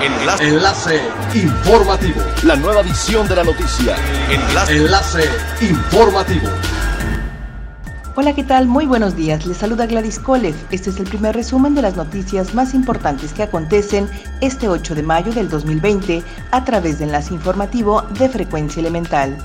Enlace. 0.00 0.48
Enlace 0.48 1.00
informativo. 1.34 2.20
La 2.44 2.54
nueva 2.54 2.82
edición 2.82 3.26
de 3.26 3.34
la 3.34 3.42
noticia. 3.42 3.96
Enlace. 4.30 4.76
Enlace 4.76 5.24
informativo. 5.60 6.48
Hola, 8.14 8.32
¿qué 8.32 8.44
tal? 8.44 8.68
Muy 8.68 8.86
buenos 8.86 9.16
días. 9.16 9.44
Les 9.44 9.56
saluda 9.56 9.86
Gladys 9.86 10.20
Kolev. 10.20 10.54
Este 10.70 10.90
es 10.90 11.00
el 11.00 11.08
primer 11.08 11.34
resumen 11.34 11.74
de 11.74 11.82
las 11.82 11.96
noticias 11.96 12.54
más 12.54 12.74
importantes 12.74 13.32
que 13.32 13.42
acontecen 13.42 14.08
este 14.40 14.68
8 14.68 14.94
de 14.94 15.02
mayo 15.02 15.32
del 15.32 15.48
2020 15.48 16.22
a 16.52 16.64
través 16.64 17.00
de 17.00 17.06
Enlace 17.06 17.34
Informativo 17.34 18.02
de 18.02 18.28
Frecuencia 18.28 18.78
Elemental. 18.80 19.36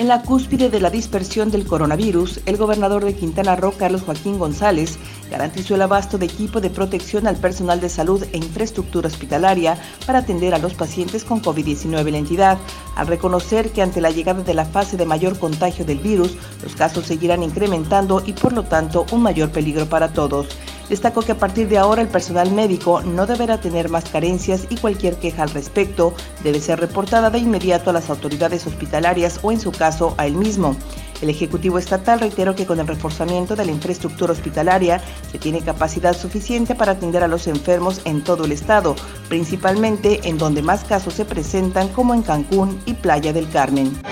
En 0.00 0.08
la 0.08 0.22
cúspide 0.22 0.70
de 0.70 0.80
la 0.80 0.88
dispersión 0.88 1.50
del 1.50 1.66
coronavirus, 1.66 2.40
el 2.46 2.56
gobernador 2.56 3.04
de 3.04 3.14
Quintana 3.14 3.54
Roo, 3.54 3.74
Carlos 3.76 4.00
Joaquín 4.00 4.38
González, 4.38 4.98
garantizó 5.30 5.74
el 5.74 5.82
abasto 5.82 6.16
de 6.16 6.24
equipo 6.24 6.62
de 6.62 6.70
protección 6.70 7.26
al 7.26 7.36
personal 7.36 7.82
de 7.82 7.90
salud 7.90 8.24
e 8.32 8.38
infraestructura 8.38 9.08
hospitalaria 9.08 9.76
para 10.06 10.20
atender 10.20 10.54
a 10.54 10.58
los 10.58 10.72
pacientes 10.72 11.22
con 11.22 11.42
COVID-19 11.42 12.06
en 12.06 12.12
la 12.12 12.16
entidad, 12.18 12.58
al 12.96 13.08
reconocer 13.08 13.72
que 13.72 13.82
ante 13.82 14.00
la 14.00 14.10
llegada 14.10 14.42
de 14.42 14.54
la 14.54 14.64
fase 14.64 14.96
de 14.96 15.04
mayor 15.04 15.38
contagio 15.38 15.84
del 15.84 15.98
virus, 15.98 16.34
los 16.62 16.74
casos 16.74 17.04
seguirán 17.04 17.42
incrementando 17.42 18.22
y 18.24 18.32
por 18.32 18.54
lo 18.54 18.62
tanto 18.62 19.04
un 19.12 19.20
mayor 19.20 19.50
peligro 19.50 19.84
para 19.84 20.14
todos. 20.14 20.48
Destacó 20.90 21.22
que 21.22 21.30
a 21.30 21.38
partir 21.38 21.68
de 21.68 21.78
ahora 21.78 22.02
el 22.02 22.08
personal 22.08 22.50
médico 22.50 23.00
no 23.00 23.24
deberá 23.24 23.60
tener 23.60 23.88
más 23.88 24.06
carencias 24.06 24.66
y 24.70 24.76
cualquier 24.76 25.14
queja 25.20 25.44
al 25.44 25.50
respecto 25.50 26.12
debe 26.42 26.60
ser 26.60 26.80
reportada 26.80 27.30
de 27.30 27.38
inmediato 27.38 27.90
a 27.90 27.92
las 27.92 28.10
autoridades 28.10 28.66
hospitalarias 28.66 29.38
o 29.42 29.52
en 29.52 29.60
su 29.60 29.70
caso 29.70 30.16
a 30.18 30.26
él 30.26 30.34
mismo. 30.34 30.74
El 31.22 31.30
Ejecutivo 31.30 31.78
Estatal 31.78 32.18
reiteró 32.18 32.56
que 32.56 32.66
con 32.66 32.80
el 32.80 32.88
reforzamiento 32.88 33.54
de 33.54 33.66
la 33.66 33.70
infraestructura 33.70 34.32
hospitalaria 34.32 35.00
se 35.30 35.38
tiene 35.38 35.60
capacidad 35.60 36.16
suficiente 36.16 36.74
para 36.74 36.92
atender 36.92 37.22
a 37.22 37.28
los 37.28 37.46
enfermos 37.46 38.00
en 38.04 38.24
todo 38.24 38.44
el 38.44 38.50
estado, 38.50 38.96
principalmente 39.28 40.28
en 40.28 40.38
donde 40.38 40.60
más 40.60 40.82
casos 40.82 41.14
se 41.14 41.24
presentan 41.24 41.86
como 41.90 42.14
en 42.14 42.22
Cancún 42.22 42.80
y 42.84 42.94
Playa 42.94 43.32
del 43.32 43.48
Carmen 43.48 44.09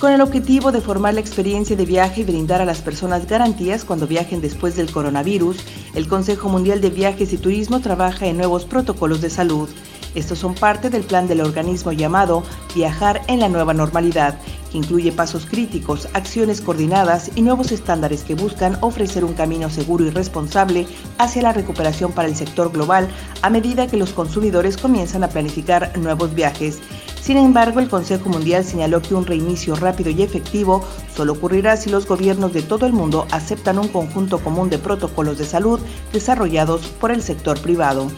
con 0.00 0.12
el 0.12 0.22
objetivo 0.22 0.72
de 0.72 0.80
formar 0.80 1.12
la 1.12 1.20
experiencia 1.20 1.76
de 1.76 1.84
viaje 1.84 2.22
y 2.22 2.24
brindar 2.24 2.62
a 2.62 2.64
las 2.64 2.80
personas 2.80 3.26
garantías 3.26 3.84
cuando 3.84 4.06
viajen 4.06 4.40
después 4.40 4.74
del 4.74 4.90
coronavirus, 4.90 5.58
el 5.94 6.08
Consejo 6.08 6.48
Mundial 6.48 6.80
de 6.80 6.88
Viajes 6.88 7.34
y 7.34 7.36
Turismo 7.36 7.80
trabaja 7.80 8.24
en 8.26 8.38
nuevos 8.38 8.64
protocolos 8.64 9.20
de 9.20 9.28
salud. 9.28 9.68
Estos 10.14 10.38
son 10.38 10.54
parte 10.54 10.88
del 10.88 11.02
plan 11.02 11.28
del 11.28 11.42
organismo 11.42 11.92
llamado 11.92 12.42
Viajar 12.74 13.20
en 13.28 13.40
la 13.40 13.50
Nueva 13.50 13.74
Normalidad, 13.74 14.38
que 14.72 14.78
incluye 14.78 15.12
pasos 15.12 15.44
críticos, 15.44 16.08
acciones 16.14 16.62
coordinadas 16.62 17.30
y 17.34 17.42
nuevos 17.42 17.70
estándares 17.70 18.24
que 18.24 18.34
buscan 18.34 18.78
ofrecer 18.80 19.24
un 19.24 19.34
camino 19.34 19.68
seguro 19.68 20.06
y 20.06 20.10
responsable 20.10 20.86
hacia 21.18 21.42
la 21.42 21.52
recuperación 21.52 22.12
para 22.12 22.26
el 22.26 22.36
sector 22.36 22.72
global 22.72 23.08
a 23.42 23.50
medida 23.50 23.86
que 23.86 23.98
los 23.98 24.12
consumidores 24.12 24.78
comienzan 24.78 25.24
a 25.24 25.28
planificar 25.28 25.92
nuevos 25.98 26.34
viajes. 26.34 26.80
Sin 27.30 27.38
embargo, 27.38 27.78
el 27.78 27.88
Consejo 27.88 28.28
Mundial 28.28 28.64
señaló 28.64 29.00
que 29.02 29.14
un 29.14 29.24
reinicio 29.24 29.76
rápido 29.76 30.10
y 30.10 30.20
efectivo 30.20 30.82
solo 31.14 31.34
ocurrirá 31.34 31.76
si 31.76 31.88
los 31.88 32.08
gobiernos 32.08 32.52
de 32.52 32.60
todo 32.60 32.86
el 32.86 32.92
mundo 32.92 33.28
aceptan 33.30 33.78
un 33.78 33.86
conjunto 33.86 34.40
común 34.40 34.68
de 34.68 34.78
protocolos 34.78 35.38
de 35.38 35.44
salud 35.44 35.78
desarrollados 36.12 36.88
por 36.88 37.12
el 37.12 37.22
sector 37.22 37.60
privado. 37.60 38.08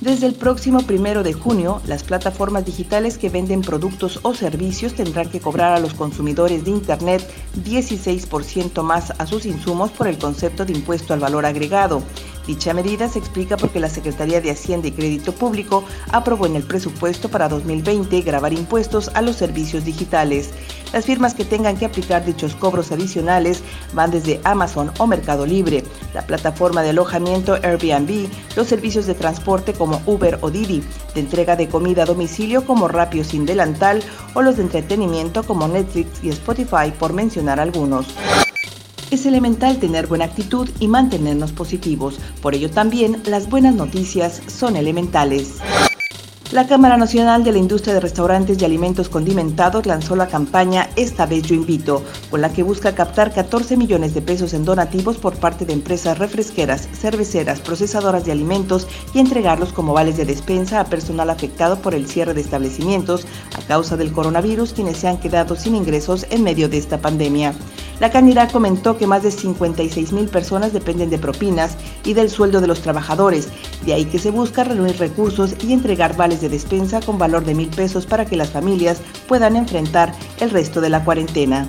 Desde 0.00 0.26
el 0.26 0.32
próximo 0.34 0.80
primero 0.86 1.22
de 1.22 1.34
junio, 1.34 1.82
las 1.86 2.02
plataformas 2.02 2.64
digitales 2.64 3.18
que 3.18 3.28
venden 3.28 3.60
productos 3.60 4.20
o 4.22 4.32
servicios 4.32 4.94
tendrán 4.94 5.28
que 5.28 5.40
cobrar 5.40 5.74
a 5.74 5.78
los 5.78 5.92
consumidores 5.92 6.64
de 6.64 6.70
Internet 6.70 7.30
16% 7.62 8.82
más 8.82 9.12
a 9.18 9.26
sus 9.26 9.44
insumos 9.44 9.90
por 9.90 10.08
el 10.08 10.16
concepto 10.16 10.64
de 10.64 10.72
impuesto 10.72 11.12
al 11.12 11.20
valor 11.20 11.44
agregado. 11.44 12.02
Dicha 12.46 12.74
medida 12.74 13.08
se 13.08 13.18
explica 13.18 13.56
porque 13.56 13.80
la 13.80 13.88
Secretaría 13.88 14.40
de 14.40 14.50
Hacienda 14.50 14.88
y 14.88 14.92
Crédito 14.92 15.32
Público 15.32 15.84
aprobó 16.12 16.44
en 16.44 16.56
el 16.56 16.62
presupuesto 16.62 17.30
para 17.30 17.48
2020 17.48 18.20
grabar 18.20 18.52
impuestos 18.52 19.10
a 19.14 19.22
los 19.22 19.36
servicios 19.36 19.84
digitales. 19.84 20.50
Las 20.92 21.06
firmas 21.06 21.34
que 21.34 21.46
tengan 21.46 21.76
que 21.76 21.86
aplicar 21.86 22.24
dichos 22.24 22.54
cobros 22.54 22.92
adicionales 22.92 23.62
van 23.94 24.10
desde 24.10 24.40
Amazon 24.44 24.92
o 24.98 25.06
Mercado 25.06 25.46
Libre, 25.46 25.84
la 26.12 26.26
plataforma 26.26 26.82
de 26.82 26.90
alojamiento 26.90 27.54
Airbnb, 27.54 28.28
los 28.56 28.68
servicios 28.68 29.06
de 29.06 29.14
transporte 29.14 29.72
como 29.72 30.02
Uber 30.04 30.38
o 30.42 30.50
Didi, 30.50 30.84
de 31.14 31.20
entrega 31.20 31.56
de 31.56 31.68
comida 31.68 32.02
a 32.02 32.06
domicilio 32.06 32.66
como 32.66 32.88
Rapio 32.88 33.24
sin 33.24 33.46
delantal 33.46 34.02
o 34.34 34.42
los 34.42 34.56
de 34.56 34.64
entretenimiento 34.64 35.44
como 35.44 35.66
Netflix 35.66 36.22
y 36.22 36.28
Spotify, 36.28 36.92
por 36.98 37.14
mencionar 37.14 37.58
algunos. 37.58 38.06
Es 39.14 39.26
elemental 39.26 39.78
tener 39.78 40.08
buena 40.08 40.24
actitud 40.24 40.68
y 40.80 40.88
mantenernos 40.88 41.52
positivos. 41.52 42.18
Por 42.42 42.56
ello 42.56 42.68
también 42.68 43.22
las 43.26 43.48
buenas 43.48 43.72
noticias 43.72 44.42
son 44.48 44.74
elementales. 44.74 45.60
La 46.50 46.66
Cámara 46.66 46.96
Nacional 46.96 47.44
de 47.44 47.52
la 47.52 47.58
Industria 47.58 47.94
de 47.94 48.00
Restaurantes 48.00 48.60
y 48.60 48.64
Alimentos 48.64 49.08
Condimentados 49.08 49.86
lanzó 49.86 50.16
la 50.16 50.26
campaña 50.26 50.90
Esta 50.96 51.26
vez 51.26 51.44
yo 51.44 51.54
invito, 51.54 52.02
con 52.28 52.40
la 52.40 52.52
que 52.52 52.64
busca 52.64 52.96
captar 52.96 53.32
14 53.32 53.76
millones 53.76 54.14
de 54.14 54.20
pesos 54.20 54.52
en 54.52 54.64
donativos 54.64 55.16
por 55.16 55.36
parte 55.36 55.64
de 55.64 55.74
empresas 55.74 56.18
refresqueras, 56.18 56.88
cerveceras, 56.92 57.60
procesadoras 57.60 58.24
de 58.24 58.32
alimentos 58.32 58.88
y 59.14 59.20
entregarlos 59.20 59.72
como 59.72 59.94
vales 59.94 60.16
de 60.16 60.24
despensa 60.24 60.80
a 60.80 60.86
personal 60.86 61.30
afectado 61.30 61.78
por 61.78 61.94
el 61.94 62.08
cierre 62.08 62.34
de 62.34 62.40
establecimientos 62.40 63.28
a 63.56 63.62
causa 63.62 63.96
del 63.96 64.12
coronavirus 64.12 64.72
quienes 64.72 64.96
se 64.96 65.06
han 65.06 65.18
quedado 65.18 65.54
sin 65.54 65.76
ingresos 65.76 66.26
en 66.30 66.42
medio 66.42 66.68
de 66.68 66.78
esta 66.78 66.98
pandemia. 66.98 67.54
La 68.00 68.10
candidata 68.10 68.52
comentó 68.52 68.96
que 68.98 69.06
más 69.06 69.22
de 69.22 69.30
56 69.30 70.12
mil 70.12 70.28
personas 70.28 70.72
dependen 70.72 71.10
de 71.10 71.18
propinas 71.18 71.76
y 72.04 72.14
del 72.14 72.30
sueldo 72.30 72.60
de 72.60 72.66
los 72.66 72.80
trabajadores, 72.80 73.48
de 73.84 73.94
ahí 73.94 74.04
que 74.04 74.18
se 74.18 74.30
busca 74.30 74.64
reunir 74.64 74.98
recursos 74.98 75.54
y 75.62 75.72
entregar 75.72 76.16
vales 76.16 76.40
de 76.40 76.48
despensa 76.48 77.00
con 77.00 77.18
valor 77.18 77.44
de 77.44 77.54
mil 77.54 77.68
pesos 77.68 78.06
para 78.06 78.24
que 78.24 78.36
las 78.36 78.50
familias 78.50 79.00
puedan 79.28 79.56
enfrentar 79.56 80.12
el 80.40 80.50
resto 80.50 80.80
de 80.80 80.90
la 80.90 81.04
cuarentena. 81.04 81.68